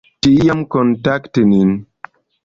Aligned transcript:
Tiam 0.27 0.63
kontakti 0.75 1.43
nin. 1.51 1.75